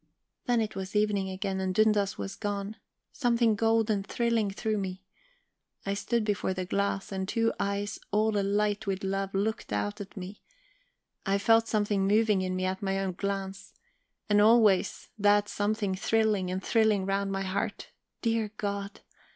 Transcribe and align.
"Then 0.47 0.61
it 0.61 0.75
was 0.75 0.95
evening 0.95 1.29
again, 1.29 1.59
and 1.61 1.75
Dundas 1.75 2.17
was 2.17 2.35
gone. 2.35 2.77
Something 3.11 3.53
golden 3.53 4.01
thrilling 4.01 4.49
through 4.49 4.79
me. 4.79 5.03
I 5.85 5.93
stood 5.93 6.23
before 6.25 6.55
the 6.55 6.65
glass, 6.65 7.11
and 7.11 7.27
two 7.27 7.53
eyes 7.59 7.99
all 8.09 8.35
alight 8.35 8.87
with 8.87 9.03
love 9.03 9.31
looked 9.35 9.71
out 9.71 10.01
at 10.01 10.17
me; 10.17 10.41
I 11.23 11.37
felt 11.37 11.67
something 11.67 12.07
moving 12.07 12.41
in 12.41 12.55
me 12.55 12.65
at 12.65 12.81
my 12.81 12.97
own 12.97 13.11
glance, 13.13 13.75
and 14.27 14.41
always 14.41 15.09
that 15.19 15.47
something 15.47 15.93
thrilling 15.93 16.49
and 16.49 16.63
thrilling 16.63 17.05
round 17.05 17.31
my 17.31 17.43
heart. 17.43 17.91
Dear 18.23 18.49
God! 18.57 19.01